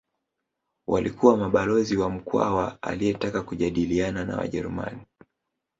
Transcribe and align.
Walikuwa 0.87 1.37
mabalozi 1.37 1.97
wa 1.97 2.09
Mkwawa 2.09 2.77
aliyetaka 2.81 3.41
kujadiliana 3.41 4.25
na 4.25 4.37
Wajerumani 4.37 5.01